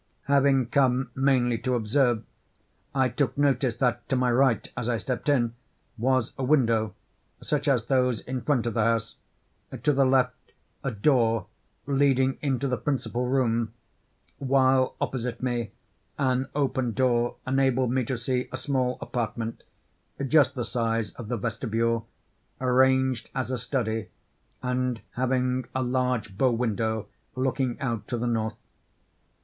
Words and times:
Having 0.23 0.69
come 0.69 1.11
mainly 1.13 1.59
to 1.59 1.75
observe, 1.75 2.23
I 2.95 3.07
took 3.07 3.37
notice 3.37 3.75
that 3.75 4.09
to 4.09 4.15
my 4.15 4.31
right 4.31 4.67
as 4.75 4.89
I 4.89 4.97
stepped 4.97 5.29
in, 5.29 5.53
was 5.95 6.31
a 6.39 6.43
window, 6.43 6.95
such 7.43 7.67
as 7.67 7.85
those 7.85 8.19
in 8.21 8.41
front 8.41 8.65
of 8.65 8.73
the 8.73 8.81
house; 8.81 9.17
to 9.83 9.93
the 9.93 10.03
left, 10.03 10.53
a 10.83 10.89
door 10.89 11.45
leading 11.85 12.39
into 12.41 12.67
the 12.67 12.77
principal 12.79 13.27
room; 13.27 13.75
while, 14.39 14.95
opposite 14.99 15.43
me, 15.43 15.69
an 16.17 16.49
open 16.55 16.93
door 16.93 17.35
enabled 17.45 17.91
me 17.91 18.03
to 18.05 18.17
see 18.17 18.49
a 18.51 18.57
small 18.57 18.97
apartment, 19.01 19.61
just 20.27 20.55
the 20.55 20.65
size 20.65 21.11
of 21.11 21.27
the 21.27 21.37
vestibule, 21.37 22.07
arranged 22.59 23.29
as 23.35 23.51
a 23.51 23.59
study, 23.59 24.09
and 24.63 25.01
having 25.11 25.65
a 25.75 25.83
large 25.83 26.39
bow 26.39 26.49
window 26.51 27.05
looking 27.35 27.79
out 27.79 28.07
to 28.07 28.17
the 28.17 28.25
north. 28.25 28.55